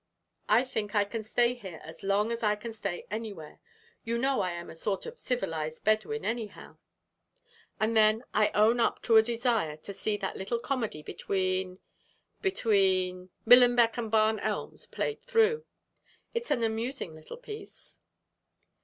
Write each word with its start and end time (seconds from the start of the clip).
I 0.49 0.63
think 0.63 0.95
I 0.95 1.05
can 1.05 1.21
stay 1.21 1.53
here 1.53 1.79
as 1.83 2.01
long 2.01 2.31
as 2.31 2.41
I 2.41 2.55
can 2.55 2.73
stay 2.73 3.05
anywhere; 3.11 3.59
you 4.03 4.17
know 4.17 4.39
I 4.41 4.49
am 4.49 4.67
a 4.71 4.73
sort 4.73 5.05
of 5.05 5.19
civilized 5.19 5.83
Bedouin 5.83 6.25
anyhow. 6.25 6.77
And 7.79 7.95
then 7.95 8.23
I 8.33 8.49
own 8.55 8.79
up 8.79 9.03
to 9.03 9.17
a 9.17 9.21
desire 9.21 9.77
to 9.77 9.93
see 9.93 10.17
that 10.17 10.35
little 10.37 10.57
comedy 10.57 11.03
between 11.03 11.77
between 12.41 13.29
Millenbeck 13.45 13.95
and 13.95 14.09
Barn 14.09 14.39
Elms 14.39 14.87
played 14.87 15.21
through. 15.21 15.65
It's 16.33 16.49
an 16.49 16.63
amusing 16.63 17.13
little 17.13 17.37
piece." 17.37 17.99